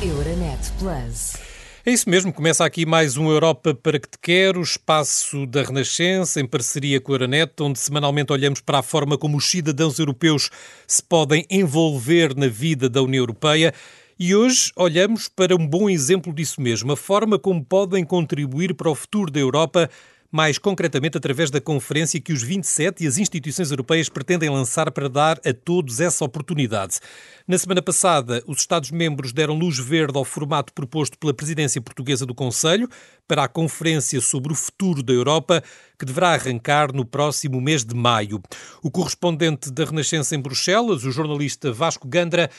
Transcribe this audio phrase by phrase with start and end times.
[0.00, 1.36] Euronet Plus.
[1.84, 6.40] É isso mesmo, começa aqui mais um Europa para que te quero, espaço da Renascença,
[6.40, 10.50] em parceria com a Euronet, onde semanalmente olhamos para a forma como os cidadãos europeus
[10.86, 13.74] se podem envolver na vida da União Europeia.
[14.16, 18.90] E hoje olhamos para um bom exemplo disso mesmo, a forma como podem contribuir para
[18.90, 19.90] o futuro da Europa
[20.30, 25.08] mais concretamente através da conferência que os 27 e as instituições europeias pretendem lançar para
[25.08, 26.98] dar a todos essa oportunidade.
[27.46, 32.34] Na semana passada, os Estados-membros deram luz verde ao formato proposto pela presidência portuguesa do
[32.34, 32.88] Conselho
[33.26, 35.62] para a conferência sobre o futuro da Europa,
[35.98, 38.42] que deverá arrancar no próximo mês de maio.
[38.82, 42.50] O correspondente da Renascença em Bruxelas, o jornalista Vasco Gandra,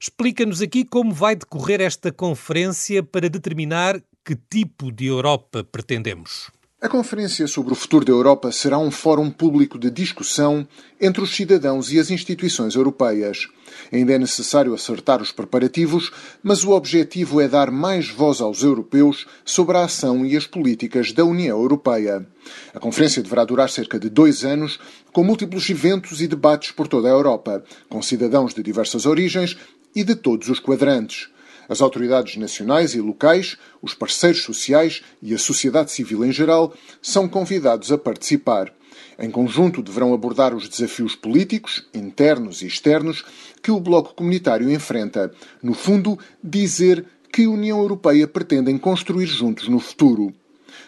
[0.00, 6.50] explica-nos aqui como vai decorrer esta conferência para determinar que tipo de Europa pretendemos.
[6.78, 10.68] A Conferência sobre o Futuro da Europa será um fórum público de discussão
[11.00, 13.48] entre os cidadãos e as instituições europeias.
[13.90, 16.12] Ainda é necessário acertar os preparativos,
[16.42, 21.12] mas o objetivo é dar mais voz aos europeus sobre a ação e as políticas
[21.12, 22.28] da União Europeia.
[22.74, 24.78] A conferência deverá durar cerca de dois anos,
[25.14, 29.56] com múltiplos eventos e debates por toda a Europa, com cidadãos de diversas origens
[29.94, 31.30] e de todos os quadrantes.
[31.68, 37.28] As autoridades nacionais e locais, os parceiros sociais e a sociedade civil em geral são
[37.28, 38.72] convidados a participar.
[39.18, 43.24] Em conjunto, deverão abordar os desafios políticos, internos e externos,
[43.62, 45.32] que o Bloco Comunitário enfrenta.
[45.62, 50.34] No fundo, dizer que a União Europeia pretendem construir juntos no futuro.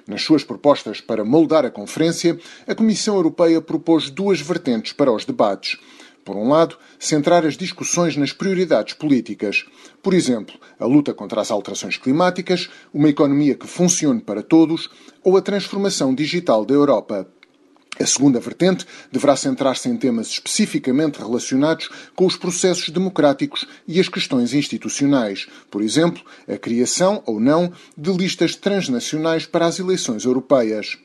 [0.07, 5.25] Nas suas propostas para moldar a conferência, a Comissão Europeia propôs duas vertentes para os
[5.25, 5.79] debates.
[6.25, 9.65] Por um lado, centrar as discussões nas prioridades políticas.
[10.03, 14.91] Por exemplo, a luta contra as alterações climáticas, uma economia que funcione para todos
[15.25, 17.27] ou a transformação digital da Europa.
[18.01, 24.09] A segunda vertente deverá centrar-se em temas especificamente relacionados com os processos democráticos e as
[24.09, 30.97] questões institucionais, por exemplo, a criação ou não de listas transnacionais para as eleições europeias.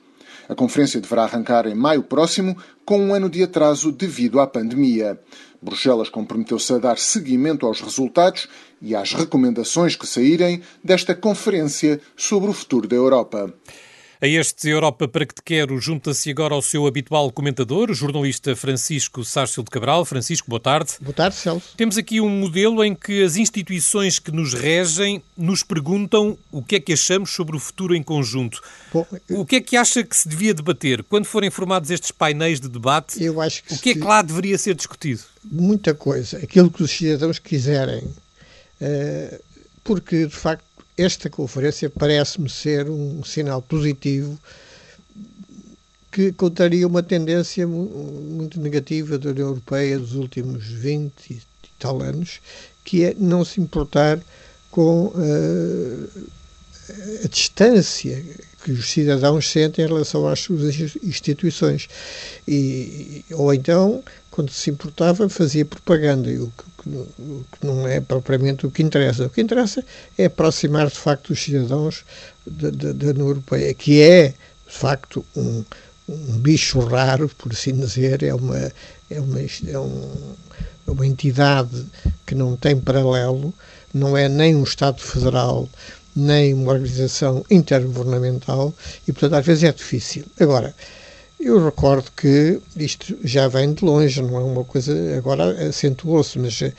[0.48, 5.20] A conferência deverá arrancar em maio próximo, com um ano de atraso devido à pandemia.
[5.62, 8.48] Bruxelas comprometeu-se a dar seguimento aos resultados
[8.82, 13.54] e às recomendações que saírem desta conferência sobre o futuro da Europa.
[14.24, 18.56] A este Europa para que te quero junta-se agora ao seu habitual comentador, o jornalista
[18.56, 20.06] Francisco Sárcio de Cabral.
[20.06, 20.94] Francisco, boa tarde.
[21.02, 21.76] Boa tarde, Celso.
[21.76, 26.78] Temos aqui um modelo em que as instituições que nos regem nos perguntam o que
[26.78, 28.64] é que achamos sobre o futuro em conjunto.
[28.94, 29.42] Bom, eu...
[29.42, 31.04] O que é que acha que se devia debater?
[31.04, 34.22] Quando forem formados estes painéis de debate, eu acho que o que é que lá
[34.22, 35.20] deveria ser discutido?
[35.44, 36.38] Muita coisa.
[36.38, 38.02] Aquilo que os cidadãos quiserem.
[38.80, 39.42] Eh,
[39.84, 40.64] porque, de facto,
[40.98, 44.38] esta conferência parece-me ser um sinal positivo
[46.12, 51.42] que contraria uma tendência muito negativa da União Europeia dos últimos 20 e
[51.80, 52.40] tal anos,
[52.84, 54.20] que é não se importar
[54.70, 56.10] com uh,
[57.24, 58.24] a distância
[58.64, 61.90] que os cidadãos sentem em relação às suas instituições.
[62.48, 64.02] E, ou então,
[64.32, 69.26] quando se importava, fazia propaganda, o que, o que não é propriamente o que interessa.
[69.26, 69.84] O que interessa
[70.18, 72.06] é aproximar, de facto, os cidadãos
[72.46, 75.64] da, da, União Europeia, que é, de facto, um,
[76.08, 78.72] um bicho raro, por assim dizer, é uma,
[79.10, 80.36] é uma, é um,
[80.88, 81.86] é uma entidade
[82.26, 83.54] que não tem paralelo,
[83.94, 85.70] não é nem um Estado federal,
[86.16, 88.74] nem uma organização intergovernamental
[89.08, 90.26] e, portanto, às vezes é difícil.
[90.40, 90.76] Agora,
[91.40, 96.62] eu recordo que isto já vem de longe, não é uma coisa, agora acentuou-se, mas
[96.62, 96.74] uh,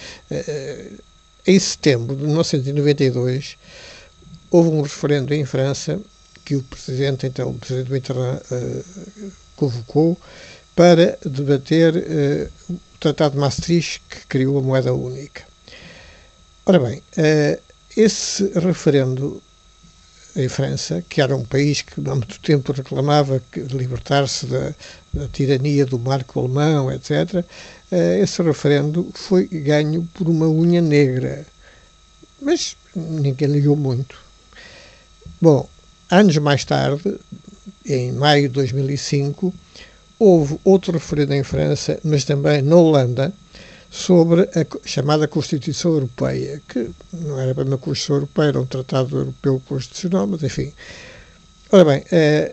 [1.47, 3.56] em setembro de 1992
[4.50, 6.01] houve um referendo em França
[6.45, 10.19] que o presidente, então, o presidente Mitterrand uh, convocou
[10.75, 15.43] para debater uh, o Tratado de Maastricht que criou a moeda única.
[16.66, 17.03] Ora bem,
[17.97, 19.43] esse referendo
[20.37, 23.41] em França, que era um país que há muito tempo reclamava
[23.71, 24.75] libertar-se da,
[25.12, 27.44] da, tirania do marco alemão, etc.,
[27.91, 31.47] eh, esse referendo foi ganho por uma unha negra.
[32.42, 34.19] Mas ninguém ligou muito.
[35.41, 35.69] Bom,
[36.10, 37.16] anos mais tarde,
[37.86, 39.54] em maio de 2005,
[40.19, 43.33] houve outro referendo em França, mas também na Holanda,
[43.95, 49.17] sobre a chamada Constituição Europeia, que não era bem uma Constituição Europeia, era um Tratado
[49.17, 50.73] Europeu Constitucional, mas enfim.
[51.71, 52.53] Ora bem, eh,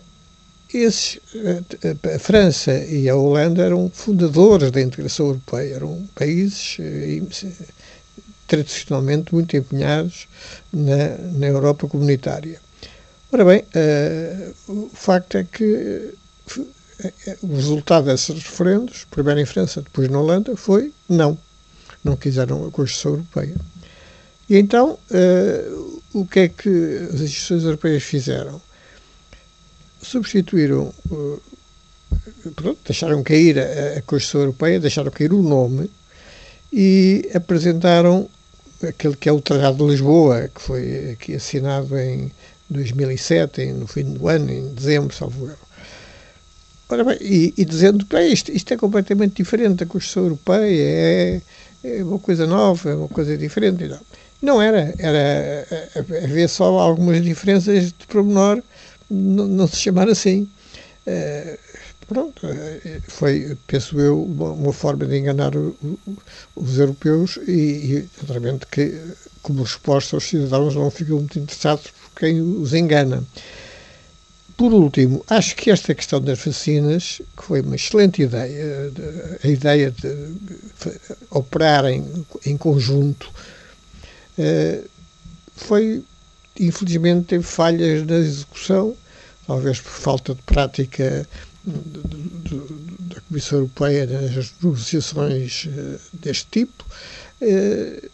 [0.72, 7.24] esses, eh, a França e a Holanda eram fundadores da integração europeia, eram países eh,
[8.48, 10.28] tradicionalmente muito empenhados
[10.72, 12.62] na, na Europa comunitária.
[13.32, 13.64] Ora bem,
[14.68, 16.14] o facto é que
[17.42, 21.38] o resultado desses referendos, primeiro em França, depois na Holanda, foi não.
[22.04, 23.56] Não quiseram a Constituição Europeia.
[24.50, 26.70] E então, uh, o que é que
[27.14, 28.62] as instituições europeias fizeram?
[30.02, 31.42] Substituíram, uh,
[32.56, 35.90] pronto, deixaram cair a, a Constituição Europeia, deixaram cair o nome
[36.74, 38.30] e apresentaram
[38.88, 42.32] aquele que é o Tratado de Lisboa, que foi aqui assinado em
[42.70, 45.71] 2007, no fim do ano, em dezembro, salvo erro.
[46.92, 51.42] Bem, e, e dizendo que isto, isto, é completamente diferente da Constituição Europeia, é,
[51.84, 53.88] é, uma coisa nova, é uma coisa diferente.
[53.88, 54.00] Não,
[54.42, 55.66] não era, era
[56.24, 58.62] haver só algumas diferenças de promenor,
[59.10, 60.50] não, não se chamar assim.
[61.08, 61.58] Uh,
[62.08, 66.18] pronto, eh, foi, penso eu, uma, forma de enganar o, o,
[66.56, 69.00] os europeus e, e, naturalmente, que
[69.42, 73.24] como resposta os cidadãos não ficam muito interessados por quem os engana.
[74.62, 78.92] Por último, acho que esta questão das vacinas, que foi uma excelente ideia,
[79.44, 80.36] a ideia de
[81.32, 82.06] operar em,
[82.46, 83.28] em conjunto,
[84.38, 84.84] eh,
[85.56, 86.04] foi,
[86.60, 88.96] infelizmente, teve falhas na execução,
[89.48, 91.28] talvez por falta de prática
[91.66, 96.86] da Comissão Europeia nas negociações eh, deste tipo,
[97.42, 98.10] eh,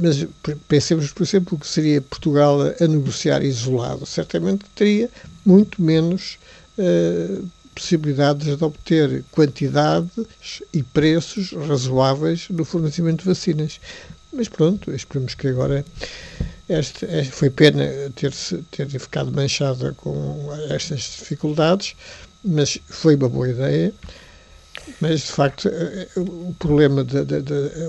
[0.00, 0.26] mas
[0.68, 4.04] pensemos, por exemplo, que seria Portugal a negociar isolado.
[4.06, 5.08] Certamente teria
[5.44, 6.38] muito menos
[6.78, 7.40] eh,
[7.74, 13.80] possibilidades de obter quantidades e preços razoáveis no fornecimento de vacinas.
[14.32, 15.84] Mas pronto, esperemos que agora.
[16.66, 18.32] Este, foi pena ter,
[18.70, 21.94] ter ficado manchada com estas dificuldades,
[22.42, 23.92] mas foi uma boa ideia.
[25.00, 27.20] Mas, de facto, eh, eh, o problema da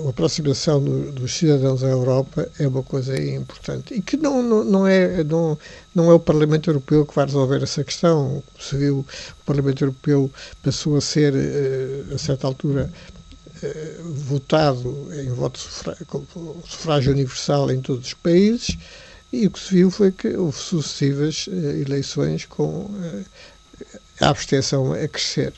[0.08, 5.22] aproximação dos cidadãos à Europa é uma coisa importante e que não, não, não, é,
[5.24, 5.58] não,
[5.94, 8.42] não é o Parlamento Europeu que vai resolver essa questão.
[8.58, 10.30] Se viu, o Parlamento Europeu
[10.62, 12.90] passou a ser, eh, a certa altura,
[14.28, 16.06] votado em voto sufrágio,
[16.66, 18.76] sufrágio universal em todos os países
[19.32, 22.90] e o que se viu foi que houve sucessivas eleições com
[24.20, 25.54] a abstenção a crescer.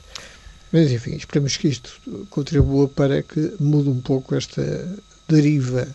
[0.72, 1.90] Mas, enfim, esperamos que isto
[2.30, 4.62] contribua para que mude um pouco esta
[5.28, 5.88] deriva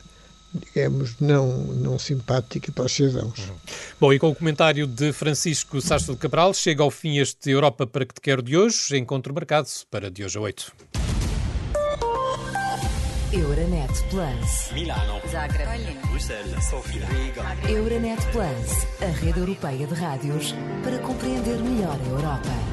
[0.53, 3.39] digamos, não, não simpática para os cidadãos.
[3.39, 3.55] Uhum.
[3.99, 7.87] Bom, e com o comentário de Francisco Sastre de Cabral, chega ao fim este Europa
[7.87, 8.97] para que te quero de hoje.
[8.97, 10.73] Encontro marcado para de hoje a 8.
[13.33, 14.71] Euronet Plus.
[14.73, 15.19] Milano.
[15.31, 15.97] Zagreb.
[16.07, 16.65] Bruxelas.
[16.65, 17.07] Sofia.
[17.07, 17.43] Riga.
[17.67, 20.53] Euronet Plus, a rede europeia de rádios
[20.83, 22.72] para compreender melhor a Europa.